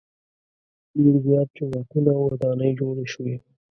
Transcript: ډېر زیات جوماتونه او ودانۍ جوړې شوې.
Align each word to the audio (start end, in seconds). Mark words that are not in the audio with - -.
ډېر 1.01 1.15
زیات 1.25 1.49
جوماتونه 1.57 2.11
او 2.17 2.23
ودانۍ 2.31 2.71
جوړې 2.79 3.05
شوې. 3.13 3.35